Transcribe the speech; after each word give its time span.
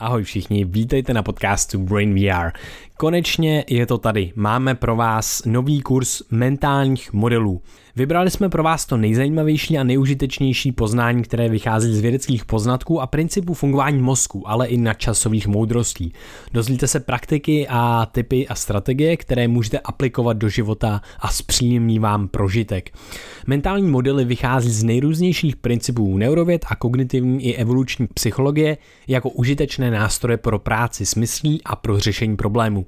Ahoj 0.00 0.22
všichni, 0.22 0.64
vítejte 0.64 1.14
na 1.14 1.22
podcastu 1.22 1.78
Brain 1.78 2.14
VR. 2.14 2.50
Konečně 2.96 3.64
je 3.68 3.86
to 3.86 3.98
tady. 3.98 4.32
Máme 4.34 4.74
pro 4.74 4.96
vás 4.96 5.42
nový 5.46 5.80
kurz 5.80 6.22
mentálních 6.30 7.12
modelů. 7.12 7.60
Vybrali 7.96 8.30
jsme 8.30 8.48
pro 8.48 8.62
vás 8.62 8.86
to 8.86 8.96
nejzajímavější 8.96 9.78
a 9.78 9.84
nejužitečnější 9.84 10.72
poznání, 10.72 11.22
které 11.22 11.48
vychází 11.48 11.94
z 11.94 12.00
vědeckých 12.00 12.44
poznatků 12.44 13.00
a 13.00 13.06
principů 13.06 13.54
fungování 13.54 14.02
mozku, 14.02 14.48
ale 14.48 14.66
i 14.66 14.76
nadčasových 14.76 15.46
moudrostí. 15.46 16.12
Dozvíte 16.52 16.86
se 16.86 17.00
praktiky 17.00 17.66
a 17.68 18.06
typy 18.12 18.48
a 18.48 18.54
strategie, 18.54 19.16
které 19.16 19.48
můžete 19.48 19.78
aplikovat 19.78 20.36
do 20.36 20.48
života 20.48 21.00
a 21.18 21.28
zpříjemní 21.28 21.98
vám 21.98 22.28
prožitek. 22.28 22.90
Mentální 23.46 23.90
modely 23.90 24.24
vychází 24.24 24.70
z 24.70 24.82
nejrůznějších 24.82 25.56
principů 25.56 26.18
neurověd 26.18 26.64
a 26.68 26.76
kognitivní 26.76 27.44
i 27.44 27.54
evoluční 27.54 28.06
psychologie 28.14 28.78
jako 29.08 29.30
užitečné 29.30 29.90
nástroje 29.90 30.36
pro 30.36 30.58
práci 30.58 31.06
s 31.06 31.14
myslí 31.14 31.60
a 31.64 31.76
pro 31.76 32.00
řešení 32.00 32.36
problémů. 32.36 32.86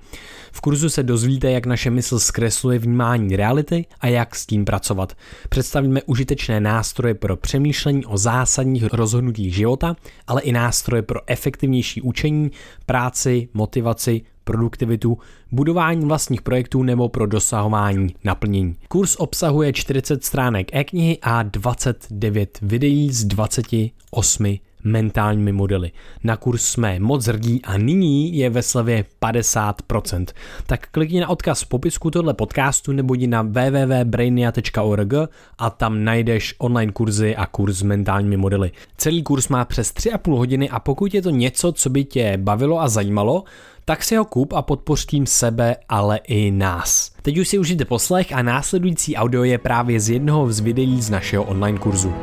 V 0.53 0.61
kurzu 0.61 0.91
se 0.91 1.03
dozvíte, 1.03 1.51
jak 1.51 1.67
naše 1.67 1.91
mysl 1.91 2.19
zkresluje 2.19 2.79
vnímání 2.79 3.37
reality 3.37 3.85
a 4.01 4.07
jak 4.07 4.35
s 4.35 4.47
tím 4.47 4.65
pracovat. 4.65 5.17
Představíme 5.49 6.03
užitečné 6.03 6.61
nástroje 6.61 7.15
pro 7.15 7.37
přemýšlení 7.37 8.07
o 8.07 8.19
zásadních 8.19 8.85
rozhodnutích 8.93 9.55
života, 9.55 9.97
ale 10.27 10.43
i 10.43 10.53
nástroje 10.53 11.03
pro 11.03 11.21
efektivnější 11.27 12.03
učení, 12.03 12.51
práci, 12.87 13.49
motivaci, 13.55 14.23
produktivitu, 14.45 15.19
budování 15.53 16.07
vlastních 16.07 16.43
projektů 16.43 16.83
nebo 16.83 17.09
pro 17.09 17.27
dosahování 17.27 18.15
naplnění. 18.25 18.77
Kurs 18.89 19.17
obsahuje 19.19 19.73
40 19.73 20.25
stránek 20.25 20.75
e-knihy 20.75 21.19
a 21.23 21.43
29 21.43 22.59
videí 22.63 23.13
z 23.13 23.25
28 23.25 24.59
mentálními 24.85 25.53
modely. 25.53 25.91
Na 26.25 26.37
kurz 26.37 26.65
jsme 26.65 27.01
moc 27.01 27.27
hrdí 27.27 27.63
a 27.65 27.79
nyní 27.79 28.37
je 28.37 28.51
ve 28.51 28.63
slevě 28.63 29.05
50%. 29.23 30.27
Tak 30.67 30.89
klikni 30.91 31.21
na 31.21 31.29
odkaz 31.29 31.63
v 31.63 31.69
popisku 31.69 32.11
tohle 32.11 32.35
podcastu 32.35 32.93
nebo 32.93 33.15
jdi 33.15 33.27
na 33.27 33.43
www.brainia.org 33.43 35.13
a 35.59 35.71
tam 35.71 36.05
najdeš 36.05 36.55
online 36.59 36.93
kurzy 36.93 37.37
a 37.37 37.47
kurz 37.47 37.77
s 37.77 37.83
mentálními 37.83 38.37
modely. 38.37 38.71
Celý 38.97 39.23
kurz 39.23 39.49
má 39.49 39.65
přes 39.65 39.95
3,5 39.95 40.37
hodiny 40.37 40.71
a 40.71 40.81
pokud 40.81 41.15
je 41.15 41.23
to 41.23 41.31
něco, 41.31 41.73
co 41.73 41.91
by 41.91 42.05
tě 42.05 42.37
bavilo 42.37 42.81
a 42.81 42.89
zajímalo, 42.89 43.45
tak 43.85 44.05
si 44.05 44.17
ho 44.17 44.25
kup 44.25 44.53
a 44.53 44.63
podpoř 44.63 45.07
tím 45.07 45.27
sebe, 45.27 45.77
ale 45.89 46.17
i 46.17 46.51
nás. 46.51 47.11
Teď 47.23 47.39
už 47.39 47.49
si 47.49 47.59
užijte 47.59 47.85
poslech 47.85 48.33
a 48.33 48.43
následující 48.43 49.17
audio 49.17 49.45
je 49.45 49.59
právě 49.59 50.01
z 50.01 50.11
jednoho 50.11 50.53
z 50.53 50.61
videí 50.61 51.03
z 51.03 51.11
našeho 51.11 51.45
online 51.45 51.79
kurzu. 51.79 52.15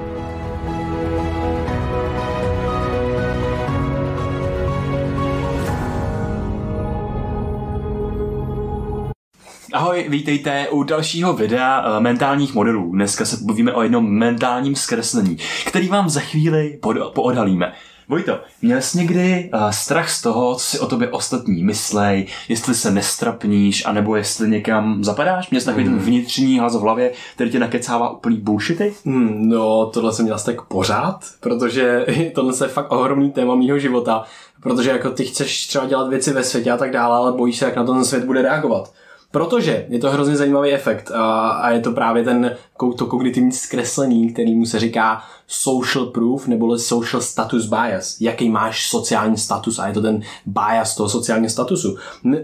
Ahoj, 9.74 10.06
vítejte 10.10 10.70
u 10.70 10.84
dalšího 10.84 11.34
videa 11.34 11.82
uh, 11.82 12.04
mentálních 12.04 12.54
modelů. 12.54 12.92
Dneska 12.92 13.26
se 13.26 13.38
povíme 13.48 13.74
o 13.74 13.82
jednom 13.82 14.10
mentálním 14.10 14.76
zkreslení, 14.76 15.38
který 15.68 15.88
vám 15.88 16.10
za 16.10 16.20
chvíli 16.20 16.80
poodhalíme. 17.14 17.74
Vojto, 18.10 18.40
měl 18.62 18.82
jsi 18.82 18.98
někdy 18.98 19.50
uh, 19.54 19.70
strach 19.70 20.10
z 20.10 20.22
toho, 20.22 20.56
co 20.56 20.60
si 20.60 20.80
o 20.80 20.86
tobě 20.86 21.10
ostatní 21.10 21.64
myslej, 21.64 22.28
jestli 22.50 22.76
se 22.76 22.92
nestrapníš, 22.92 23.86
anebo 23.86 24.16
jestli 24.16 24.50
někam 24.50 25.04
zapadáš? 25.04 25.50
Měl 25.50 25.62
jsi 25.62 25.66
takový 25.66 25.86
hmm. 25.86 25.96
ten 25.96 26.06
vnitřní 26.06 26.60
hlas 26.60 26.76
v 26.76 26.80
hlavě, 26.80 27.12
který 27.36 27.50
tě 27.50 27.60
nakecává 27.60 28.10
úplný 28.10 28.38
bullshity? 28.38 28.94
Hmm, 29.06 29.50
no, 29.50 29.86
tohle 29.86 30.14
jsem 30.14 30.26
měl 30.26 30.40
tak 30.40 30.62
pořád, 30.62 31.20
protože 31.40 32.06
tohle 32.36 32.54
je 32.64 32.68
fakt 32.68 32.92
ohromný 32.92 33.32
téma 33.32 33.56
mýho 33.56 33.80
života, 33.80 34.24
protože 34.64 34.90
jako 34.90 35.10
ty 35.10 35.26
chceš 35.26 35.68
třeba 35.68 35.86
dělat 35.86 36.10
věci 36.10 36.34
ve 36.34 36.44
světě 36.44 36.72
a 36.72 36.78
tak 36.78 36.92
dále, 36.92 37.18
ale 37.18 37.32
bojíš 37.32 37.58
se, 37.58 37.66
jak 37.66 37.76
na 37.76 37.84
to 37.84 37.94
ten 37.94 38.06
svět 38.06 38.26
bude 38.26 38.42
reagovat. 38.42 38.92
Protože 39.32 39.86
je 39.90 40.00
to 40.00 40.12
hrozně 40.12 40.36
zajímavý 40.36 40.72
efekt 40.72 41.12
a, 41.12 41.50
a 41.50 41.70
je 41.70 41.80
to 41.80 41.92
právě 41.92 42.24
ten 42.24 42.56
to 42.98 43.06
kognitivní 43.06 43.52
zkreslení, 43.52 44.34
který 44.34 44.56
mu 44.56 44.66
se 44.66 44.80
říká 44.80 45.22
social 45.48 46.06
proof 46.06 46.48
nebo 46.48 46.78
social 46.78 47.22
status 47.22 47.66
bias. 47.66 48.18
Jaký 48.22 48.50
máš 48.50 48.90
sociální 48.90 49.38
status 49.38 49.80
a 49.80 49.88
je 49.88 49.94
to 49.94 50.02
ten 50.02 50.22
bias 50.46 50.96
toho 50.96 51.10
sociálního 51.10 51.50
statusu. 51.50 51.96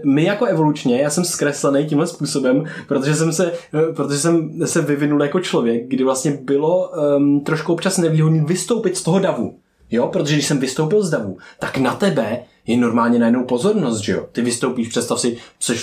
My 0.04 0.24
jako 0.24 0.44
evolučně, 0.44 1.02
já 1.02 1.10
jsem 1.10 1.24
zkreslený 1.24 1.86
tímhle 1.86 2.06
způsobem, 2.06 2.64
protože 2.88 3.14
jsem 3.14 3.32
se, 3.32 3.52
protože 3.96 4.18
jsem 4.18 4.66
se 4.66 4.82
vyvinul 4.82 5.22
jako 5.22 5.40
člověk, 5.40 5.88
kdy 5.88 6.04
vlastně 6.04 6.38
bylo 6.42 6.90
um, 7.16 7.40
trošku 7.40 7.72
občas 7.72 7.98
nevýhodný 7.98 8.40
vystoupit 8.40 8.96
z 8.96 9.02
toho 9.02 9.18
davu. 9.18 9.54
Jo, 9.90 10.06
protože 10.06 10.34
když 10.34 10.46
jsem 10.46 10.58
vystoupil 10.58 11.02
z 11.02 11.10
davu, 11.10 11.38
tak 11.58 11.76
na 11.78 11.94
tebe 11.94 12.42
je 12.66 12.76
normálně 12.76 13.18
najednou 13.18 13.44
pozornost, 13.44 13.98
že 13.98 14.12
jo. 14.12 14.26
Ty 14.32 14.42
vystoupíš, 14.42 14.88
představ 14.88 15.20
si, 15.20 15.36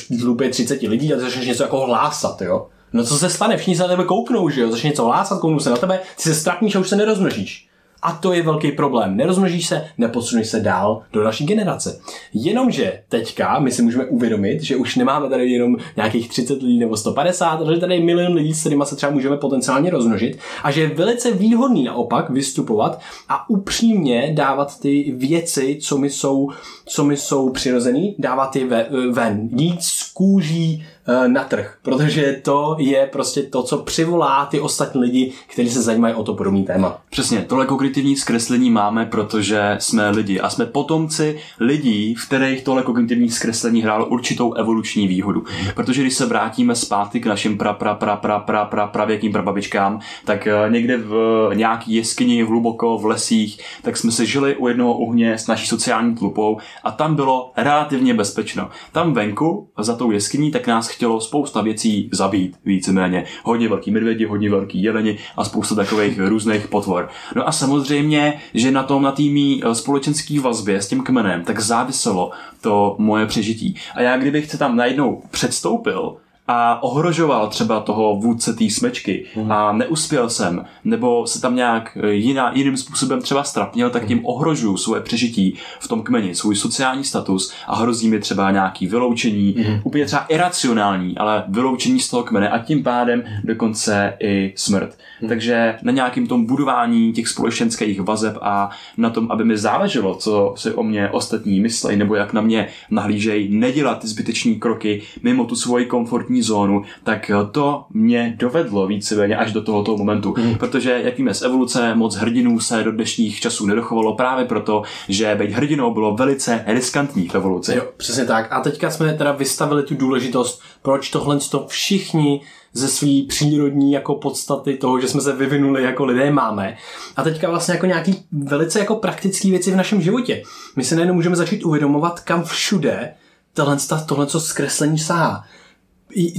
v 0.10 0.22
hlubě 0.22 0.50
30 0.50 0.82
lidí 0.82 1.14
a 1.14 1.20
začneš 1.20 1.48
něco 1.48 1.64
jako 1.64 1.86
hlásat, 1.86 2.42
jo. 2.42 2.68
No 2.94 3.04
co 3.04 3.18
se 3.18 3.30
stane? 3.30 3.58
Všichni 3.58 3.76
se 3.76 3.82
na 3.82 3.88
tebe 3.88 4.04
kouknou, 4.04 4.50
že 4.50 4.62
jo. 4.62 4.72
Začneš 4.72 4.92
něco 4.92 5.06
hlásat, 5.06 5.40
kouknou 5.40 5.60
se 5.60 5.70
na 5.70 5.78
tebe, 5.78 6.00
ty 6.16 6.24
se 6.24 6.36
strapníš 6.36 6.76
a 6.76 6.80
už 6.80 6.90
se 6.90 6.96
nerozmnožíš. 6.96 7.70
A 8.04 8.12
to 8.12 8.34
je 8.34 8.44
velký 8.44 8.72
problém. 8.72 9.18
Nerozmnožíš 9.18 9.68
se, 9.68 9.86
neposuneš 9.98 10.48
se 10.48 10.60
dál 10.60 11.02
do 11.14 11.24
další 11.24 11.46
generace. 11.46 12.00
Jenomže 12.34 13.00
teďka 13.10 13.60
my 13.60 13.72
si 13.72 13.82
můžeme 13.82 14.06
uvědomit, 14.06 14.62
že 14.62 14.76
už 14.76 14.96
nemáme 14.96 15.30
tady 15.30 15.52
jenom 15.52 15.78
nějakých 15.96 16.30
30 16.30 16.62
lidí 16.62 16.80
nebo 16.80 16.98
150, 16.98 17.46
ale 17.46 17.76
že 17.76 17.82
tady 17.82 17.96
je 17.96 18.02
milion 18.02 18.34
lidí, 18.34 18.54
s 18.54 18.60
kterými 18.60 18.84
se 18.86 18.96
třeba 18.96 19.12
můžeme 19.12 19.38
potenciálně 19.38 19.90
rozmnožit 19.90 20.38
a 20.64 20.72
že 20.72 20.82
je 20.82 20.88
velice 20.88 21.32
výhodný 21.32 21.84
naopak 21.84 22.30
vystupovat 22.30 23.00
a 23.30 23.50
upřímně 23.50 24.32
dávat 24.36 24.80
ty 24.80 25.14
věci, 25.18 25.78
co 25.82 25.98
mi 25.98 26.10
jsou, 26.10 26.50
co 26.86 27.04
mi 27.04 27.18
jsou 27.18 27.50
přirozený, 27.50 28.16
dávat 28.20 28.56
je 28.56 28.66
ven. 29.12 29.50
Jít 29.52 29.84
z 29.84 30.12
kůží 30.14 30.86
na 31.28 31.44
trh, 31.44 31.78
protože 31.82 32.42
to 32.44 32.76
je 32.80 33.10
prostě 33.12 33.44
to, 33.44 33.64
co 33.64 33.78
přivolá 33.78 34.46
ty 34.46 34.60
ostatní 34.60 35.02
lidi, 35.02 35.34
kteří 35.48 35.70
se 35.70 35.82
zajímají 35.82 36.16
o 36.16 36.24
to 36.24 36.34
podobný 36.34 36.64
téma. 36.64 36.98
Přesně, 37.10 37.46
tohle 37.50 37.66
kognitivní 37.66 38.16
zkreslení 38.16 38.72
máme, 38.72 39.06
protože 39.06 39.78
jsme 39.80 40.10
lidi 40.10 40.40
a 40.40 40.50
jsme 40.50 40.66
potomci 40.66 41.40
lidí, 41.60 42.16
v 42.16 42.28
kterých 42.28 42.64
tohle 42.64 42.84
kognitivní 42.84 43.30
zkreslení 43.30 43.82
hrálo 43.82 44.06
určitou 44.06 44.54
evoluční 44.54 45.08
výhodu. 45.08 45.44
Protože 45.76 46.02
když 46.02 46.14
se 46.14 46.26
vrátíme 46.26 46.76
zpátky 46.76 47.20
k 47.20 47.26
našim 47.26 47.58
pra, 47.58 47.74
pra, 47.74 47.96
pra, 47.96 48.18
pra, 48.18 48.40
pra, 48.40 48.66
pra, 48.66 48.88
pravěkým 48.88 49.32
prababičkám, 49.32 50.00
tak 50.26 50.48
eh, 50.48 50.54
někde 50.70 50.98
v 50.98 51.50
nějaký 51.54 51.94
jeskyni 51.94 52.44
hluboko 52.44 52.98
v 52.98 53.06
lesích, 53.06 53.60
tak 53.82 53.98
jsme 53.98 54.12
se 54.12 54.26
žili 54.26 54.56
u 54.56 54.68
jednoho 54.68 54.98
uhně 54.98 55.38
s 55.38 55.48
naší 55.48 55.68
sociální 55.68 56.16
tlupou 56.16 56.58
a 56.84 56.92
tam 56.92 57.16
bylo 57.16 57.52
relativně 57.58 58.14
bezpečno. 58.14 58.70
Tam 58.92 59.14
venku, 59.14 59.70
za 59.80 59.96
tou 59.96 60.12
jeskyní, 60.12 60.52
tak 60.52 60.68
nás 60.68 60.88
chtělo 60.94 61.22
spousta 61.22 61.62
věcí 61.62 62.10
zabít 62.12 62.58
víceméně. 62.66 63.26
Hodně 63.44 63.70
velký 63.70 63.92
medvědi, 63.92 64.26
hodně 64.26 64.50
velký 64.50 64.84
jeleni 64.84 65.18
a 65.38 65.44
spousta 65.44 65.76
takových 65.76 66.20
různých 66.20 66.68
potvor. 66.68 67.10
No 67.36 67.48
a 67.48 67.52
samozřejmě, 67.52 68.42
že 68.54 68.72
na 68.72 68.84
tom, 68.84 69.04
na 69.04 69.12
týmí 69.12 69.62
eh, 69.64 69.76
společenský 69.76 70.40
vazbě 70.40 70.82
s 70.82 70.88
tím 70.88 71.04
kmenem, 71.04 71.44
tak 71.44 71.60
záviselo 71.60 72.32
to 72.62 72.96
moje 73.00 73.26
přežití. 73.26 73.76
A 73.96 74.02
já 74.02 74.18
kdybych 74.18 74.52
se 74.52 74.58
tam 74.58 74.76
najednou 74.76 75.22
předstoupil, 75.32 76.18
a 76.48 76.84
ohrožoval 76.84 77.48
třeba 77.48 77.80
toho 77.80 78.16
vůdce 78.16 78.54
té 78.54 78.70
smečky 78.70 79.26
mm. 79.36 79.52
a 79.52 79.72
neuspěl 79.72 80.30
jsem, 80.30 80.66
nebo 80.84 81.28
se 81.28 81.42
tam 81.42 81.56
nějak 81.56 81.98
eh, 82.02 82.12
jiná, 82.12 82.52
jiným 82.56 82.78
způsobem 82.78 83.22
třeba 83.22 83.44
strapnil, 83.44 83.90
tak 83.90 84.06
tím 84.06 84.26
ohrožuju 84.26 84.78
svoje 84.78 85.02
přežití 85.02 85.58
v 85.80 85.88
tom 85.88 86.04
kmeni, 86.04 86.36
svůj 86.36 86.56
sociální 86.56 87.04
status 87.04 87.54
a 87.68 87.76
hrozí 87.76 88.10
mi 88.10 88.20
třeba 88.20 88.52
nějaký 88.52 88.88
vyloučení, 88.88 89.56
mm. 89.58 89.80
úplně 89.84 90.06
třeba 90.06 90.26
iracionální, 90.26 91.18
ale 91.18 91.44
vyloučení 91.48 92.00
z 92.00 92.10
toho 92.10 92.24
kmene 92.24 92.50
a 92.50 92.60
tím 92.60 92.84
pádem 92.84 93.24
dokonce 93.44 94.14
i 94.20 94.54
smrt. 94.56 94.98
Mm. 95.22 95.30
Takže 95.30 95.76
na 95.82 95.92
nějakým 95.92 96.28
tom 96.28 96.46
budování 96.46 97.14
těch 97.14 97.28
společenských 97.28 98.02
vazeb 98.02 98.38
a 98.42 98.70
na 98.98 99.10
tom, 99.10 99.32
aby 99.32 99.46
mi 99.46 99.58
záleželo, 99.58 100.16
co 100.16 100.54
si 100.58 100.72
o 100.72 100.84
mě 100.84 101.10
ostatní 101.10 101.60
myslejí 101.60 101.98
nebo 101.98 102.16
jak 102.16 102.34
na 102.34 102.42
mě 102.42 102.68
nahlížejí, 102.92 103.58
nedělat 103.58 104.00
ty 104.00 104.08
zbytečné 104.08 104.56
kroky 104.56 105.02
mimo 105.24 105.46
tu 105.46 105.56
svoji 105.56 105.86
komfortní 105.86 106.33
komfortní 106.34 106.42
zónu, 106.42 106.84
tak 107.04 107.32
to 107.52 107.86
mě 107.90 108.36
dovedlo 108.38 108.88
víceméně 108.88 109.38
až 109.38 109.54
do 109.54 109.62
tohoto 109.62 109.98
momentu. 109.98 110.36
Mm. 110.38 110.56
Protože, 110.56 111.02
jak 111.04 111.18
víme 111.18 111.34
z 111.34 111.42
evoluce, 111.42 111.96
moc 111.96 112.16
hrdinů 112.16 112.60
se 112.60 112.84
do 112.84 112.92
dnešních 112.92 113.40
časů 113.40 113.66
nedochovalo 113.66 114.16
právě 114.16 114.46
proto, 114.46 114.84
že 115.10 115.36
být 115.36 115.52
hrdinou 115.52 115.94
bylo 115.94 116.16
velice 116.16 116.64
riskantní 116.68 117.28
v 117.28 117.36
evoluci. 117.36 117.76
Jo, 117.76 117.84
přesně 117.98 118.26
tak. 118.26 118.48
A 118.52 118.62
teďka 118.62 118.90
jsme 118.90 119.14
teda 119.14 119.32
vystavili 119.32 119.84
tu 119.84 119.96
důležitost, 119.96 120.62
proč 120.82 121.10
tohle 121.10 121.40
to 121.52 121.66
všichni 121.68 122.42
ze 122.74 122.88
své 122.88 123.22
přírodní 123.28 123.92
jako 123.92 124.16
podstaty 124.16 124.78
toho, 124.78 125.00
že 125.00 125.08
jsme 125.08 125.22
se 125.22 125.34
vyvinuli 125.34 125.84
jako 125.84 126.06
lidé 126.06 126.32
máme. 126.32 126.78
A 127.16 127.24
teďka 127.24 127.50
vlastně 127.50 127.74
jako 127.74 127.86
nějaký 127.86 128.26
velice 128.32 128.80
jako 128.80 128.96
praktické 128.96 129.50
věci 129.50 129.72
v 129.72 129.76
našem 129.76 130.02
životě. 130.02 130.44
My 130.76 130.84
se 130.84 130.96
nejenom 130.96 131.16
můžeme 131.16 131.36
začít 131.36 131.64
uvědomovat, 131.64 132.20
kam 132.20 132.44
všude 132.44 133.14
tohle, 133.54 133.78
tohle 134.06 134.26
co 134.26 134.40
zkreslení 134.40 135.00
sahá 135.00 135.44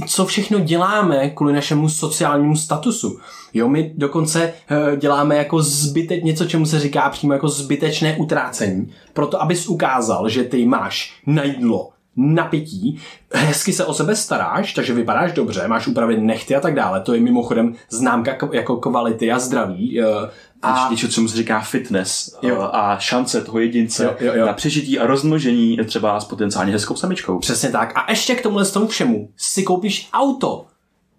co 0.07 0.25
všechno 0.25 0.59
děláme 0.59 1.29
kvůli 1.29 1.53
našemu 1.53 1.89
sociálnímu 1.89 2.55
statusu. 2.55 3.19
Jo, 3.53 3.69
my 3.69 3.91
dokonce 3.95 4.53
uh, 4.91 4.97
děláme 4.97 5.35
jako 5.35 5.61
zbytek, 5.61 6.23
něco, 6.23 6.45
čemu 6.45 6.65
se 6.65 6.79
říká 6.79 7.09
přímo 7.09 7.33
jako 7.33 7.47
zbytečné 7.47 8.17
utrácení, 8.17 8.93
proto 9.13 9.41
abys 9.41 9.67
ukázal, 9.67 10.29
že 10.29 10.43
ty 10.43 10.65
máš 10.65 11.13
na 11.25 11.43
jídlo, 11.43 11.89
na 12.17 12.45
pití, 12.45 12.99
hezky 13.33 13.73
se 13.73 13.85
o 13.85 13.93
sebe 13.93 14.15
staráš, 14.15 14.73
takže 14.73 14.93
vypadáš 14.93 15.33
dobře, 15.33 15.67
máš 15.67 15.87
upravit 15.87 16.19
nechty 16.19 16.55
a 16.55 16.59
tak 16.59 16.75
dále. 16.75 17.01
To 17.01 17.13
je 17.13 17.21
mimochodem 17.21 17.75
známka 17.89 18.37
jako 18.51 18.77
kvality 18.77 19.31
a 19.31 19.39
zdraví. 19.39 20.01
Uh, 20.01 20.29
a 20.61 20.87
něco, 20.91 21.07
co 21.07 21.27
se 21.27 21.37
říká 21.37 21.59
fitness 21.59 22.37
jo. 22.41 22.69
a 22.73 22.97
šance 22.99 23.41
toho 23.41 23.59
jedince 23.59 24.03
jo, 24.03 24.15
jo, 24.19 24.33
jo. 24.35 24.45
na 24.45 24.53
přežití 24.53 24.99
a 24.99 25.07
rozmnožení 25.07 25.77
třeba 25.85 26.19
s 26.19 26.25
potenciálně 26.25 26.71
hezkou 26.71 26.95
samičkou. 26.95 27.39
Přesně 27.39 27.69
tak. 27.69 27.91
A 27.95 28.11
ještě 28.11 28.35
k 28.35 28.43
tomuhle 28.43 28.65
tomu 28.65 28.87
všemu 28.87 29.29
si 29.37 29.63
koupíš 29.63 30.09
auto 30.13 30.65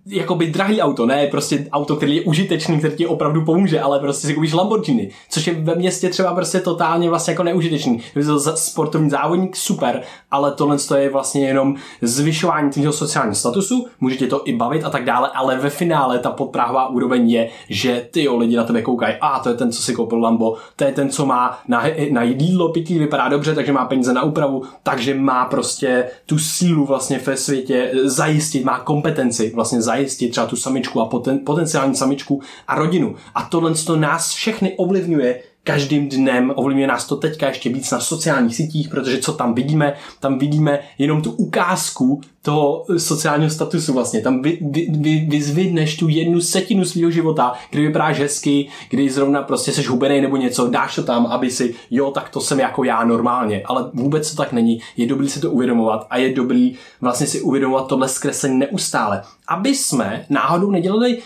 jakoby 0.06 0.46
drahý 0.46 0.80
auto, 0.80 1.06
ne 1.06 1.26
prostě 1.26 1.66
auto, 1.72 1.96
který 1.96 2.16
je 2.16 2.22
užitečný, 2.22 2.78
který 2.78 2.96
ti 2.96 3.06
opravdu 3.06 3.44
pomůže, 3.44 3.80
ale 3.80 3.98
prostě 3.98 4.26
si 4.26 4.34
koupíš 4.34 4.52
Lamborghini, 4.52 5.10
což 5.30 5.46
je 5.46 5.54
ve 5.54 5.74
městě 5.74 6.08
třeba 6.08 6.34
prostě 6.34 6.60
totálně 6.60 7.08
vlastně 7.08 7.32
jako 7.32 7.42
neužitečný. 7.42 8.00
Kdyby 8.12 8.26
to 8.26 8.56
sportovní 8.56 9.10
závodník, 9.10 9.56
super, 9.56 10.02
ale 10.30 10.52
tohle 10.52 10.76
je 10.98 11.10
vlastně 11.10 11.46
jenom 11.46 11.74
zvyšování 12.02 12.70
tvého 12.70 12.92
sociálního 12.92 13.34
statusu, 13.34 13.86
může 14.00 14.16
tě 14.16 14.26
to 14.26 14.42
i 14.44 14.52
bavit 14.52 14.84
a 14.84 14.90
tak 14.90 15.04
dále, 15.04 15.30
ale 15.34 15.58
ve 15.58 15.70
finále 15.70 16.18
ta 16.18 16.30
podpráhová 16.30 16.88
úroveň 16.88 17.30
je, 17.30 17.48
že 17.68 18.08
ty 18.10 18.22
jo, 18.22 18.36
lidi 18.36 18.56
na 18.56 18.64
tebe 18.64 18.82
koukají, 18.82 19.14
a 19.20 19.38
to 19.38 19.48
je 19.48 19.54
ten, 19.54 19.72
co 19.72 19.82
si 19.82 19.94
koupil 19.94 20.20
Lambo, 20.20 20.56
to 20.76 20.84
je 20.84 20.92
ten, 20.92 21.10
co 21.10 21.26
má 21.26 21.58
na, 21.68 21.84
na 22.10 22.22
jídlo, 22.22 22.72
pití, 22.72 22.98
vypadá 22.98 23.28
dobře, 23.28 23.54
takže 23.54 23.72
má 23.72 23.84
peníze 23.84 24.12
na 24.12 24.22
úpravu, 24.22 24.62
takže 24.82 25.14
má 25.14 25.44
prostě 25.44 26.04
tu 26.26 26.38
sílu 26.38 26.86
vlastně 26.86 27.20
ve 27.26 27.36
světě 27.36 27.90
zajistit, 28.04 28.64
má 28.64 28.78
kompetenci 28.78 29.52
vlastně 29.54 29.82
zajistit 29.82 29.95
zajistit 29.96 30.28
třeba 30.28 30.46
tu 30.46 30.56
samičku 30.56 31.00
a 31.00 31.06
poten, 31.06 31.38
potenciální 31.46 31.94
samičku 31.94 32.42
a 32.68 32.74
rodinu. 32.74 33.14
A 33.34 33.42
tohle 33.42 33.74
to 33.74 33.96
nás 33.96 34.32
všechny 34.32 34.76
ovlivňuje 34.76 35.40
každým 35.64 36.08
dnem, 36.08 36.52
ovlivňuje 36.56 36.86
nás 36.86 37.06
to 37.06 37.16
teďka 37.16 37.48
ještě 37.48 37.68
víc 37.68 37.90
na 37.90 38.00
sociálních 38.00 38.56
sítích, 38.56 38.88
protože 38.88 39.18
co 39.18 39.32
tam 39.32 39.54
vidíme, 39.54 39.94
tam 40.20 40.38
vidíme 40.38 40.78
jenom 40.98 41.22
tu 41.22 41.30
ukázku 41.30 42.20
toho 42.46 42.84
sociálního 42.98 43.50
statusu 43.50 43.92
vlastně. 43.92 44.20
Tam 44.20 44.42
vy, 44.42 44.58
vy, 44.70 44.86
vy, 44.90 45.26
vyzvidneš 45.28 45.96
tu 45.96 46.08
jednu 46.08 46.40
setinu 46.40 46.84
svého 46.84 47.10
života, 47.10 47.52
kdy 47.70 47.86
vypadáš 47.86 48.20
hezky, 48.20 48.68
kdy 48.90 49.10
zrovna 49.10 49.42
prostě 49.42 49.72
seš 49.72 49.88
hubený 49.88 50.20
nebo 50.20 50.36
něco, 50.36 50.68
dáš 50.68 50.94
to 50.94 51.02
tam, 51.02 51.26
aby 51.26 51.50
si, 51.50 51.74
jo, 51.90 52.10
tak 52.10 52.28
to 52.28 52.40
jsem 52.40 52.60
jako 52.60 52.84
já 52.84 53.04
normálně, 53.04 53.62
ale 53.64 53.90
vůbec 53.94 54.30
to 54.30 54.36
tak 54.36 54.52
není. 54.52 54.80
Je 54.96 55.06
dobrý 55.06 55.28
si 55.28 55.40
to 55.40 55.50
uvědomovat 55.50 56.06
a 56.10 56.18
je 56.18 56.34
dobrý 56.34 56.74
vlastně 57.00 57.26
si 57.26 57.40
uvědomovat 57.40 57.86
tohle 57.86 58.08
zkreslení 58.08 58.58
neustále. 58.58 59.22
Aby 59.48 59.74
jsme 59.74 60.26
náhodou 60.30 60.70
nedělali 60.70 61.18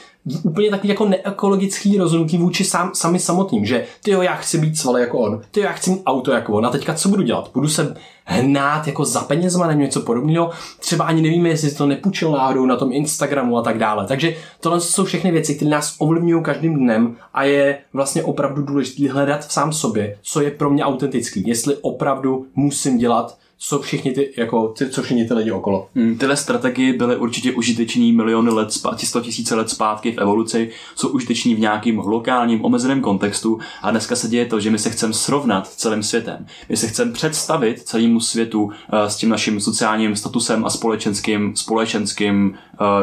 úplně 0.43 0.71
takový 0.71 0.89
jako 0.89 1.09
neekologický 1.09 1.99
rozhodnutí 1.99 2.39
vůči 2.39 2.65
sám, 2.65 2.91
sami 2.95 3.19
samotným, 3.19 3.65
že 3.67 3.85
ty 4.03 4.11
jo, 4.11 4.23
já 4.23 4.35
chci 4.35 4.59
být 4.59 4.79
svaly 4.79 5.01
jako 5.01 5.19
on, 5.19 5.41
ty 5.51 5.61
jo, 5.61 5.67
já 5.67 5.73
chci 5.73 5.91
mít 5.91 6.03
auto 6.07 6.33
jako 6.33 6.53
on 6.53 6.67
a 6.67 6.71
teďka 6.71 6.95
co 6.95 7.09
budu 7.09 7.23
dělat? 7.23 7.51
Budu 7.55 7.69
se 7.69 7.95
hnát 8.31 8.87
jako 8.87 9.05
za 9.05 9.21
penězma 9.21 9.67
nebo 9.67 9.81
něco 9.81 10.00
podobného, 10.00 10.50
třeba 10.79 11.05
ani 11.05 11.23
nevíme, 11.23 11.49
jestli 11.49 11.75
to 11.75 11.87
nepůjčil 11.87 12.31
náhodou 12.31 12.67
na 12.67 12.77
tom 12.77 12.93
Instagramu 12.93 13.59
a 13.59 13.62
tak 13.62 13.79
dále. 13.79 14.06
Takže 14.06 14.35
tohle 14.61 14.81
jsou 14.81 15.05
všechny 15.05 15.31
věci, 15.31 15.55
které 15.55 15.71
nás 15.71 15.94
ovlivňují 15.99 16.43
každým 16.43 16.75
dnem 16.75 17.17
a 17.35 17.44
je 17.44 17.79
vlastně 17.93 18.23
opravdu 18.23 18.62
důležité 18.62 19.12
hledat 19.12 19.47
v 19.47 19.53
sám 19.53 19.73
sobě, 19.73 20.19
co 20.23 20.41
je 20.41 20.50
pro 20.50 20.71
mě 20.71 20.85
autentický, 20.85 21.43
jestli 21.47 21.77
opravdu 21.77 22.47
musím 22.55 22.99
dělat 22.99 23.38
co 23.62 23.79
všichni 23.79 24.12
ty, 24.12 24.33
jako, 24.37 24.69
ty, 24.69 24.91
co 24.91 25.03
všichni 25.03 25.29
ty 25.29 25.35
lidi 25.35 25.51
okolo. 25.51 25.89
Mm, 25.95 26.19
tyhle 26.19 26.37
strategie 26.37 26.93
byly 26.93 27.17
určitě 27.17 27.53
užitečný 27.53 28.12
miliony 28.12 28.51
let, 28.51 28.73
zpátky, 28.73 29.07
100 29.07 29.21
tisíce 29.21 29.55
let 29.55 29.71
zpátky 29.71 30.12
v 30.12 30.19
evoluci, 30.19 30.71
jsou 30.95 31.09
užiteční 31.09 31.55
v 31.55 31.61
nějakým 31.61 31.99
lokálním 31.99 32.65
omezeném 32.65 33.01
kontextu 33.01 33.59
a 33.83 33.91
dneska 33.91 34.17
se 34.17 34.29
děje 34.29 34.47
to, 34.47 34.61
že 34.61 34.71
my 34.71 34.79
se 34.79 34.91
chceme 34.91 35.12
srovnat 35.12 35.69
celým 35.69 36.03
světem. 36.03 36.47
My 36.69 36.77
se 36.77 36.89
chceme 36.89 37.12
představit 37.12 37.83
celému 37.83 38.21
světu 38.21 38.62
uh, 38.62 38.73
s 38.93 39.17
tím 39.17 39.29
naším 39.29 39.61
sociálním 39.61 40.17
statusem 40.17 40.65
a 40.65 40.71
společenským, 40.71 41.57
společenským 41.57 42.55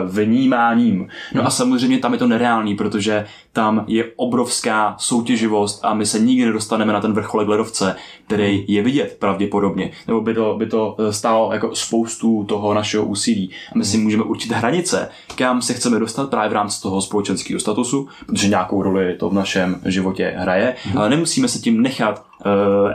vnímáním. 0.05 1.07
No 1.33 1.41
hmm. 1.41 1.47
a 1.47 1.49
samozřejmě 1.49 1.99
tam 1.99 2.13
je 2.13 2.19
to 2.19 2.27
nereálný, 2.27 2.75
protože 2.75 3.25
tam 3.53 3.85
je 3.87 4.05
obrovská 4.15 4.95
soutěživost 4.99 5.85
a 5.85 5.93
my 5.93 6.05
se 6.05 6.19
nikdy 6.19 6.45
nedostaneme 6.45 6.93
na 6.93 7.01
ten 7.01 7.13
vrcholek 7.13 7.47
ledovce, 7.47 7.95
který 8.27 8.55
hmm. 8.55 8.65
je 8.67 8.83
vidět 8.83 9.17
pravděpodobně. 9.19 9.91
Nebo 10.07 10.21
by 10.21 10.33
to, 10.33 10.55
by 10.57 10.65
to 10.65 10.95
eh, 10.99 11.13
stálo 11.13 11.53
jako 11.53 11.75
spoustu 11.75 12.43
toho 12.43 12.73
našeho 12.73 13.05
úsilí. 13.05 13.49
A 13.75 13.77
my 13.77 13.85
si 13.85 13.97
hmm. 13.97 14.03
můžeme 14.03 14.23
určit 14.23 14.51
hranice, 14.51 15.09
kam 15.35 15.61
se 15.61 15.73
chceme 15.73 15.99
dostat 15.99 16.29
právě 16.29 16.49
v 16.49 16.53
rámci 16.53 16.81
toho 16.81 17.01
společenského 17.01 17.59
statusu, 17.59 18.07
protože 18.25 18.47
nějakou 18.47 18.83
roli 18.83 19.15
to 19.19 19.29
v 19.29 19.33
našem 19.33 19.81
životě 19.85 20.33
hraje, 20.37 20.75
ale 20.95 21.09
nemusíme 21.09 21.47
se 21.47 21.59
tím 21.59 21.81
nechat 21.81 22.26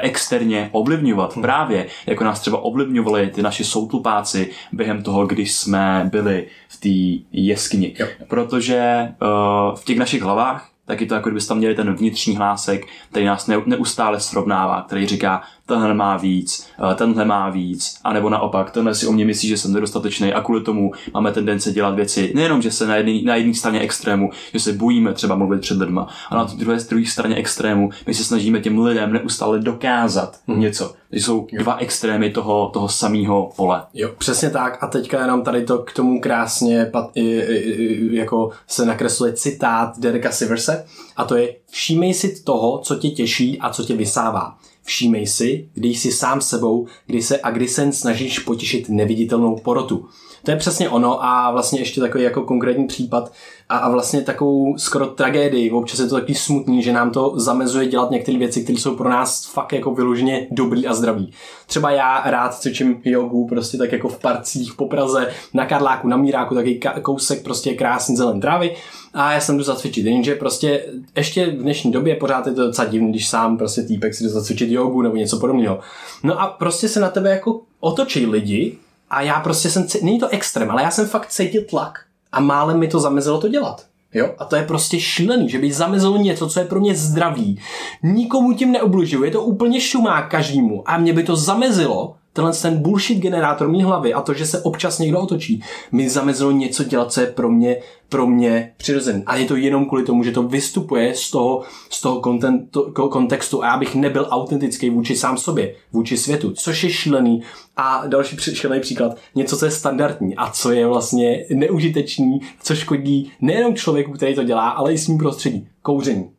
externě 0.00 0.68
ovlivňovat. 0.72 1.34
Hmm. 1.34 1.42
Právě 1.42 1.86
jako 2.06 2.24
nás 2.24 2.40
třeba 2.40 2.58
ovlivňovali 2.58 3.30
ty 3.30 3.42
naši 3.42 3.64
soutlupáci 3.64 4.50
během 4.72 5.02
toho, 5.02 5.26
když 5.26 5.52
jsme 5.52 6.08
byli 6.12 6.46
v 6.68 6.80
té 6.80 7.24
jeskyni. 7.32 7.94
Jo. 7.98 8.06
Protože 8.28 9.08
uh, 9.22 9.76
v 9.76 9.84
těch 9.84 9.98
našich 9.98 10.22
hlavách 10.22 10.71
tak 10.86 11.00
je 11.00 11.06
to 11.06 11.14
jako 11.14 11.28
kdybyste 11.28 11.48
tam 11.48 11.58
měli 11.58 11.74
ten 11.74 11.94
vnitřní 11.94 12.36
hlásek, 12.36 12.86
který 13.10 13.24
nás 13.24 13.50
neustále 13.66 14.20
srovnává, 14.20 14.82
který 14.82 15.06
říká, 15.06 15.42
tenhle 15.66 15.94
má 15.94 16.16
víc, 16.16 16.66
eh, 16.92 16.94
tenhle 16.94 17.24
má 17.24 17.50
víc, 17.50 18.00
anebo 18.04 18.30
naopak, 18.30 18.70
tenhle 18.70 18.94
si 18.94 19.06
o 19.06 19.12
mě 19.12 19.24
myslí, 19.24 19.48
že 19.48 19.56
jsem 19.56 19.72
nedostatečný 19.72 20.32
a 20.32 20.40
kvůli 20.40 20.60
tomu 20.60 20.92
máme 21.14 21.32
tendence 21.32 21.72
dělat 21.72 21.94
věci, 21.94 22.32
nejenom, 22.34 22.62
že 22.62 22.70
se 22.70 22.86
na 22.86 22.96
jedné 22.96 23.22
na 23.22 23.54
straně 23.54 23.80
extrému, 23.80 24.30
že 24.52 24.60
se 24.60 24.72
bojíme 24.72 25.12
třeba 25.12 25.34
mluvit 25.34 25.60
před 25.60 25.78
lidma, 25.78 26.08
a 26.30 26.36
na 26.36 26.44
druhé, 26.44 26.78
druhé 26.88 27.06
straně 27.06 27.36
extrému 27.36 27.90
my 28.06 28.14
se 28.14 28.24
snažíme 28.24 28.60
těm 28.60 28.78
lidem 28.78 29.12
neustále 29.12 29.58
dokázat 29.58 30.40
hmm. 30.48 30.60
něco. 30.60 30.94
Jsou 31.12 31.46
jo. 31.52 31.62
dva 31.62 31.76
extrémy 31.76 32.30
toho, 32.30 32.70
toho 32.72 32.88
samého 32.88 33.52
pole. 33.56 33.82
Jo, 33.94 34.10
přesně 34.18 34.50
tak. 34.50 34.78
A 34.84 34.86
teďka 34.86 35.20
jenom 35.20 35.42
tady 35.42 35.64
to 35.64 35.78
k 35.78 35.92
tomu 35.92 36.20
krásně 36.20 36.84
pat, 36.84 37.10
i, 37.14 37.40
i, 37.40 38.16
jako 38.16 38.50
se 38.66 38.86
nakresluje 38.86 39.32
citát 39.32 39.98
Dereka 39.98 40.32
Siverse 40.32 40.84
a 41.16 41.24
to 41.24 41.36
je 41.36 41.54
všímej 41.70 42.14
si 42.14 42.42
toho, 42.42 42.78
co 42.78 42.94
tě 42.94 43.10
těší 43.10 43.58
a 43.58 43.70
co 43.70 43.84
tě 43.84 43.96
vysává. 43.96 44.58
Všímej 44.84 45.26
si, 45.26 45.68
když 45.74 45.98
jsi 45.98 46.12
sám 46.12 46.40
sebou, 46.40 46.86
kdy 47.06 47.22
se 47.22 47.40
a 47.40 47.50
kdy 47.50 47.68
se 47.68 47.92
snažíš 47.92 48.38
potěšit 48.38 48.88
neviditelnou 48.88 49.56
porotu. 49.56 50.08
To 50.44 50.50
je 50.50 50.56
přesně 50.56 50.88
ono 50.88 51.24
a 51.24 51.50
vlastně 51.50 51.80
ještě 51.80 52.00
takový 52.00 52.24
jako 52.24 52.42
konkrétní 52.42 52.86
případ 52.86 53.32
a, 53.68 53.76
a 53.76 53.90
vlastně 53.90 54.20
takovou 54.20 54.78
skoro 54.78 55.06
tragédii. 55.06 55.70
Občas 55.70 55.98
je 55.98 56.06
to 56.06 56.14
taky 56.14 56.34
smutný, 56.34 56.82
že 56.82 56.92
nám 56.92 57.10
to 57.10 57.32
zamezuje 57.36 57.86
dělat 57.86 58.10
některé 58.10 58.38
věci, 58.38 58.62
které 58.62 58.78
jsou 58.78 58.96
pro 58.96 59.10
nás 59.10 59.46
fakt 59.46 59.72
jako 59.72 59.94
vyloženě 59.94 60.46
dobrý 60.50 60.86
a 60.86 60.94
zdravý. 60.94 61.32
Třeba 61.66 61.90
já 61.90 62.22
rád 62.30 62.54
cvičím 62.54 63.00
jogu 63.04 63.46
prostě 63.46 63.78
tak 63.78 63.92
jako 63.92 64.08
v 64.08 64.18
parcích 64.18 64.74
po 64.74 64.86
Praze, 64.86 65.28
na 65.54 65.66
Karláku, 65.66 66.08
na 66.08 66.16
Míráku, 66.16 66.54
taky 66.54 66.80
kousek 67.02 67.42
prostě 67.42 67.74
krásný 67.74 68.16
zelen 68.16 68.40
trávy 68.40 68.76
a 69.14 69.32
já 69.32 69.40
jsem 69.40 69.56
jdu 69.56 69.62
zacvičit, 69.62 70.06
jenže 70.06 70.34
prostě 70.34 70.84
ještě 71.16 71.46
v 71.46 71.62
dnešní 71.62 71.92
době 71.92 72.16
pořád 72.16 72.46
je 72.46 72.52
to 72.52 72.66
docela 72.66 72.88
divný, 72.88 73.10
když 73.10 73.28
sám 73.28 73.58
prostě 73.58 73.82
týpek 73.82 74.14
si 74.14 74.24
jde 74.24 74.30
zacvičit 74.30 74.70
jogu 74.70 75.02
nebo 75.02 75.16
něco 75.16 75.38
podobného. 75.38 75.80
No 76.22 76.40
a 76.40 76.46
prostě 76.46 76.88
se 76.88 77.00
na 77.00 77.08
tebe 77.08 77.30
jako 77.30 77.60
otočí 77.80 78.26
lidi 78.26 78.78
a 79.12 79.22
já 79.22 79.40
prostě 79.40 79.70
jsem, 79.70 79.86
není 80.02 80.18
to 80.18 80.28
extrém, 80.28 80.70
ale 80.70 80.82
já 80.82 80.90
jsem 80.90 81.08
fakt 81.08 81.28
cítil 81.28 81.62
tlak 81.70 82.04
a 82.32 82.40
málem 82.40 82.78
mi 82.78 82.88
to 82.88 83.00
zamezilo 83.00 83.40
to 83.40 83.48
dělat. 83.48 83.86
Jo? 84.14 84.34
A 84.38 84.44
to 84.44 84.56
je 84.56 84.62
prostě 84.62 85.00
šílený, 85.00 85.48
že 85.48 85.58
by 85.58 85.72
zamezilo 85.72 86.16
něco, 86.16 86.48
co 86.48 86.60
je 86.60 86.66
pro 86.66 86.80
mě 86.80 86.94
zdravý. 86.94 87.60
Nikomu 88.02 88.52
tím 88.52 88.72
neoblužuju, 88.72 89.24
je 89.24 89.30
to 89.30 89.42
úplně 89.42 89.80
šumá 89.80 90.22
každému. 90.22 90.82
A 90.86 90.98
mě 90.98 91.12
by 91.12 91.22
to 91.22 91.36
zamezilo, 91.36 92.14
tenhle 92.32 92.52
ten 92.52 92.78
bullshit 92.82 93.18
generátor 93.18 93.68
mý 93.68 93.82
hlavy 93.82 94.14
a 94.14 94.20
to, 94.20 94.34
že 94.34 94.46
se 94.46 94.62
občas 94.62 94.98
někdo 94.98 95.20
otočí, 95.20 95.62
mi 95.92 96.10
zamezilo 96.10 96.50
něco 96.50 96.84
dělat, 96.84 97.12
co 97.12 97.20
je 97.20 97.26
pro 97.26 97.50
mě, 97.50 97.76
pro 98.08 98.26
mě 98.26 98.72
přirozené. 98.76 99.22
A 99.26 99.36
je 99.36 99.44
to 99.44 99.56
jenom 99.56 99.86
kvůli 99.86 100.04
tomu, 100.04 100.24
že 100.24 100.32
to 100.32 100.42
vystupuje 100.42 101.14
z 101.14 101.30
toho, 101.30 101.62
z 101.90 102.00
toho 102.00 102.20
kontentu, 102.20 102.92
kontextu 102.92 103.62
a 103.62 103.66
já 103.66 103.76
bych 103.76 103.94
nebyl 103.94 104.26
autentický 104.30 104.90
vůči 104.90 105.16
sám 105.16 105.38
sobě, 105.38 105.74
vůči 105.92 106.16
světu, 106.16 106.50
což 106.50 106.84
je 106.84 106.90
šílený. 106.90 107.42
A 107.76 108.06
další 108.06 108.36
šílený 108.36 108.80
příklad, 108.80 109.16
něco, 109.34 109.56
co 109.56 109.64
je 109.64 109.70
standardní 109.70 110.36
a 110.36 110.50
co 110.50 110.72
je 110.72 110.86
vlastně 110.86 111.46
neužitečný, 111.54 112.40
co 112.62 112.74
škodí 112.74 113.32
nejenom 113.40 113.74
člověku, 113.74 114.12
který 114.12 114.34
to 114.34 114.44
dělá, 114.44 114.68
ale 114.68 114.92
i 114.92 114.98
svým 114.98 115.18
prostředí. 115.18 115.68
Kouření 115.82 116.30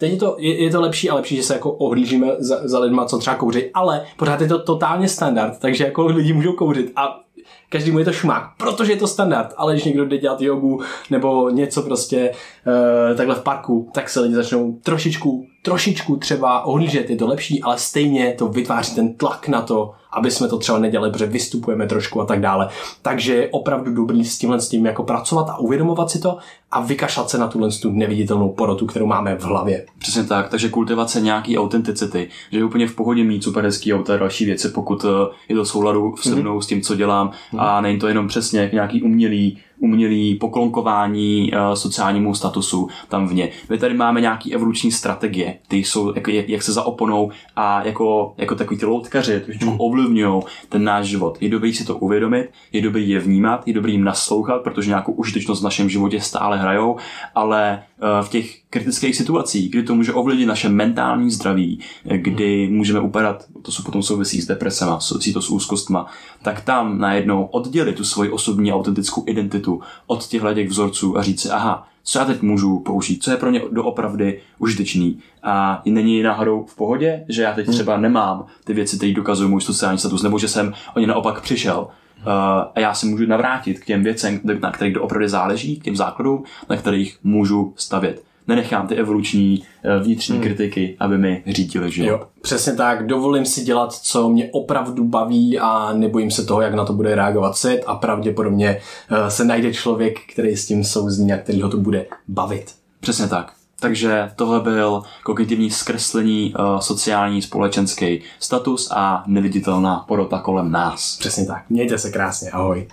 Teď 0.00 0.12
je 0.12 0.16
to, 0.16 0.36
je, 0.38 0.62
je 0.62 0.70
to 0.70 0.80
lepší 0.80 1.10
a 1.10 1.14
lepší, 1.14 1.36
že 1.36 1.42
se 1.42 1.54
jako 1.54 1.72
ohlížíme 1.72 2.26
za, 2.38 2.60
za 2.64 2.78
lidma, 2.78 3.04
co 3.04 3.18
třeba 3.18 3.36
kouří, 3.36 3.62
ale 3.74 4.04
pořád 4.16 4.40
je 4.40 4.48
to 4.48 4.58
totálně 4.58 5.08
standard, 5.08 5.58
takže 5.58 5.84
jako 5.84 6.06
lidi 6.06 6.32
můžou 6.32 6.52
kouřit 6.52 6.92
a 6.96 7.20
každý 7.68 7.90
mu 7.90 7.98
je 7.98 8.04
to 8.04 8.12
šmák, 8.12 8.42
protože 8.56 8.92
je 8.92 8.96
to 8.96 9.06
standard, 9.06 9.54
ale 9.56 9.72
když 9.72 9.84
někdo 9.84 10.04
jde 10.04 10.18
dělat 10.18 10.40
jogu 10.40 10.80
nebo 11.10 11.50
něco 11.50 11.82
prostě 11.82 12.30
uh, 12.30 13.16
takhle 13.16 13.34
v 13.34 13.42
parku, 13.42 13.90
tak 13.94 14.08
se 14.08 14.20
lidi 14.20 14.34
začnou 14.34 14.78
trošičku, 14.82 15.46
trošičku 15.62 16.16
třeba 16.16 16.64
ohlížet, 16.64 17.10
je 17.10 17.16
to 17.16 17.26
lepší, 17.26 17.62
ale 17.62 17.78
stejně 17.78 18.34
to 18.38 18.48
vytváří 18.48 18.94
ten 18.94 19.14
tlak 19.14 19.48
na 19.48 19.62
to, 19.62 19.94
aby 20.12 20.30
jsme 20.30 20.48
to 20.48 20.58
třeba 20.58 20.78
nedělali, 20.78 21.10
protože 21.10 21.26
vystupujeme 21.26 21.86
trošku 21.86 22.20
a 22.20 22.26
tak 22.26 22.40
dále. 22.40 22.68
Takže 23.02 23.34
je 23.34 23.48
opravdu 23.48 23.94
dobrý 23.94 24.24
s 24.24 24.38
tímhle 24.38 24.60
s 24.60 24.68
tím 24.68 24.86
jako 24.86 25.02
pracovat 25.02 25.50
a 25.50 25.58
uvědomovat 25.58 26.10
si 26.10 26.18
to 26.20 26.38
a 26.70 26.80
vykašlat 26.80 27.30
se 27.30 27.38
na 27.38 27.48
tuhle 27.48 27.70
tu 27.70 27.90
neviditelnou 27.90 28.48
porotu, 28.48 28.86
kterou 28.86 29.06
máme 29.06 29.36
v 29.36 29.42
hlavě. 29.42 29.86
Přesně 29.98 30.24
tak, 30.24 30.48
takže 30.48 30.68
kultivace 30.68 31.20
nějaký 31.20 31.58
autenticity, 31.58 32.28
že 32.52 32.58
je 32.58 32.64
úplně 32.64 32.86
v 32.86 32.94
pohodě 32.94 33.24
mít 33.24 33.44
super 33.44 33.64
hezký 33.64 33.94
auto 33.94 34.12
a 34.12 34.16
další 34.16 34.44
věci, 34.44 34.68
pokud 34.68 35.04
eh, 35.04 35.34
je 35.48 35.56
to 35.56 35.64
v 35.64 35.68
souladu 35.68 36.14
se 36.20 36.34
mnou 36.34 36.58
mm-hmm. 36.58 36.62
s 36.62 36.66
tím, 36.66 36.82
co 36.82 36.94
dělám 36.94 37.30
mm-hmm. 37.30 37.60
a 37.60 37.80
není 37.80 37.98
to 37.98 38.08
jenom 38.08 38.28
přesně 38.28 38.70
nějaký 38.72 39.02
umělý 39.02 39.58
umělý 39.80 40.34
poklonkování 40.34 41.52
uh, 41.52 41.74
sociálnímu 41.74 42.34
statusu 42.34 42.88
tam 43.08 43.28
vně. 43.28 43.48
My 43.68 43.78
tady 43.78 43.94
máme 43.94 44.20
nějaký 44.20 44.54
evoluční 44.54 44.92
strategie, 44.92 45.58
ty 45.68 45.76
jsou 45.76 46.12
jak, 46.14 46.48
jak 46.48 46.62
se 46.62 46.72
zaoponou 46.72 47.30
a 47.56 47.82
jako, 47.82 48.34
jako 48.38 48.54
takový 48.54 48.80
ty 48.80 48.86
loutkaři 48.86 49.40
trošičku 49.40 49.70
hmm. 49.70 49.80
ovlivňují 49.80 50.42
ten 50.68 50.84
náš 50.84 51.06
život. 51.06 51.38
Je 51.40 51.48
dobrý 51.48 51.74
si 51.74 51.84
to 51.84 51.96
uvědomit, 51.96 52.50
je 52.72 52.82
dobrý 52.82 53.08
je 53.08 53.20
vnímat, 53.20 53.68
je 53.68 53.74
dobrý 53.74 53.92
jim 53.92 54.04
naslouchat, 54.04 54.62
protože 54.62 54.88
nějakou 54.88 55.12
užitečnost 55.12 55.60
v 55.60 55.64
našem 55.64 55.88
životě 55.88 56.20
stále 56.20 56.58
hrajou, 56.58 56.96
ale 57.34 57.82
uh, 58.02 58.26
v 58.26 58.28
těch 58.28 58.59
kritických 58.70 59.16
situacích, 59.16 59.70
kdy 59.70 59.82
to 59.82 59.94
může 59.94 60.12
ovlivnit 60.12 60.48
naše 60.48 60.68
mentální 60.68 61.30
zdraví, 61.30 61.80
kdy 62.04 62.68
můžeme 62.68 63.00
upadat, 63.00 63.44
to 63.62 63.72
jsou 63.72 63.82
potom 63.82 64.02
souvisí 64.02 64.40
s 64.40 64.46
depresema, 64.46 65.00
souvisí 65.00 65.32
to 65.32 65.42
s 65.42 65.50
úzkostma, 65.50 66.06
tak 66.42 66.60
tam 66.60 66.98
najednou 66.98 67.44
oddělit 67.44 67.96
tu 67.96 68.04
svoji 68.04 68.30
osobní 68.30 68.72
autentickou 68.72 69.24
identitu 69.26 69.80
od 70.06 70.26
těchto 70.26 70.54
těch 70.54 70.68
vzorců 70.68 71.18
a 71.18 71.22
říct 71.22 71.40
si, 71.40 71.50
aha, 71.50 71.86
co 72.02 72.18
já 72.18 72.24
teď 72.24 72.42
můžu 72.42 72.78
použít, 72.78 73.22
co 73.22 73.30
je 73.30 73.36
pro 73.36 73.50
mě 73.50 73.62
doopravdy 73.70 74.40
užitečný. 74.58 75.18
A 75.42 75.82
není 75.84 76.22
náhodou 76.22 76.64
v 76.64 76.76
pohodě, 76.76 77.24
že 77.28 77.42
já 77.42 77.52
teď 77.52 77.66
hmm. 77.66 77.74
třeba 77.74 77.96
nemám 77.96 78.46
ty 78.64 78.74
věci, 78.74 78.96
které 78.96 79.12
dokazují 79.12 79.50
můj 79.50 79.60
sociální 79.60 79.98
status, 79.98 80.22
nebo 80.22 80.38
že 80.38 80.48
jsem 80.48 80.72
o 80.96 81.00
ně 81.00 81.06
naopak 81.06 81.40
přišel. 81.40 81.78
Uh, 81.78 82.26
a 82.74 82.80
já 82.80 82.94
se 82.94 83.06
můžu 83.06 83.26
navrátit 83.26 83.80
k 83.80 83.84
těm 83.84 84.02
věcem, 84.02 84.40
na 84.60 84.70
kterých 84.70 84.94
doopravdy 84.94 85.28
záleží, 85.28 85.76
k 85.76 85.84
těm 85.84 85.96
základům, 85.96 86.44
na 86.68 86.76
kterých 86.76 87.18
můžu 87.22 87.72
stavět 87.76 88.29
nenechám 88.50 88.86
ty 88.86 88.94
evoluční 88.94 89.62
eh, 89.84 89.98
vnitřní 89.98 90.34
hmm. 90.34 90.44
kritiky, 90.44 90.96
aby 91.00 91.18
mi 91.18 91.42
řídili 91.46 91.90
život. 91.90 92.08
Jo, 92.08 92.26
přesně 92.42 92.72
tak. 92.72 93.06
Dovolím 93.06 93.46
si 93.46 93.64
dělat, 93.64 93.92
co 93.92 94.28
mě 94.28 94.48
opravdu 94.52 95.04
baví 95.04 95.58
a 95.58 95.92
nebojím 95.92 96.30
se 96.30 96.44
toho, 96.44 96.60
jak 96.60 96.74
na 96.74 96.84
to 96.84 96.92
bude 96.92 97.14
reagovat 97.14 97.56
svět 97.56 97.82
a 97.86 97.94
pravděpodobně 97.94 98.80
eh, 99.10 99.30
se 99.30 99.44
najde 99.44 99.74
člověk, 99.74 100.18
který 100.32 100.56
s 100.56 100.66
tím 100.66 100.84
souzní 100.84 101.32
a 101.32 101.38
který 101.38 101.62
ho 101.62 101.68
to 101.68 101.76
bude 101.76 102.06
bavit. 102.28 102.74
Přesně 103.00 103.28
tak. 103.28 103.52
Takže 103.80 104.30
tohle 104.36 104.60
byl 104.60 105.02
kognitivní 105.22 105.70
zkreslení 105.70 106.54
uh, 106.54 106.78
sociální, 106.78 107.42
společenský 107.42 108.22
status 108.40 108.90
a 108.90 109.24
neviditelná 109.26 110.04
porota 110.08 110.38
kolem 110.38 110.70
nás. 110.70 111.16
Přesně 111.16 111.46
tak. 111.46 111.64
Mějte 111.70 111.98
se 111.98 112.10
krásně. 112.10 112.50
Ahoj. 112.50 112.88